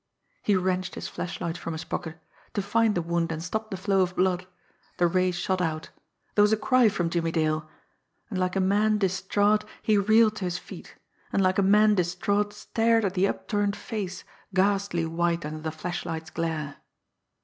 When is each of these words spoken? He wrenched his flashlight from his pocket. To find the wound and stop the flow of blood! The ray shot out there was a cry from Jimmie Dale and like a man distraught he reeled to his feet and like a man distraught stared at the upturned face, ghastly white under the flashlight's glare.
He 0.41 0.55
wrenched 0.55 0.95
his 0.95 1.07
flashlight 1.07 1.57
from 1.59 1.73
his 1.73 1.83
pocket. 1.83 2.17
To 2.55 2.63
find 2.63 2.95
the 2.95 3.03
wound 3.03 3.31
and 3.31 3.43
stop 3.43 3.69
the 3.69 3.77
flow 3.77 4.01
of 4.01 4.15
blood! 4.15 4.47
The 4.97 5.05
ray 5.05 5.29
shot 5.29 5.61
out 5.61 5.91
there 6.33 6.41
was 6.41 6.51
a 6.51 6.57
cry 6.57 6.89
from 6.89 7.11
Jimmie 7.11 7.31
Dale 7.31 7.69
and 8.31 8.39
like 8.39 8.55
a 8.55 8.59
man 8.59 8.97
distraught 8.97 9.63
he 9.83 9.99
reeled 9.99 10.37
to 10.37 10.45
his 10.45 10.57
feet 10.57 10.95
and 11.31 11.43
like 11.43 11.59
a 11.59 11.61
man 11.61 11.93
distraught 11.93 12.51
stared 12.51 13.05
at 13.05 13.13
the 13.13 13.27
upturned 13.27 13.75
face, 13.75 14.23
ghastly 14.55 15.05
white 15.05 15.45
under 15.45 15.61
the 15.61 15.71
flashlight's 15.71 16.31
glare. 16.31 16.77